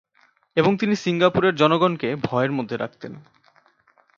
[0.57, 3.13] এবং তিনি সিঙ্গাপুরের জনগণকে ভয়ের মধ্যে রাখতেন।